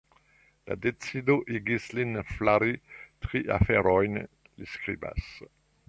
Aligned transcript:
La 0.69 0.77
decido 0.85 1.35
igis 1.59 1.85
lin 1.99 2.17
flari 2.31 2.73
tri 3.27 3.45
aferojn, 3.59 4.19
li 4.49 4.71
skribas. 4.75 5.31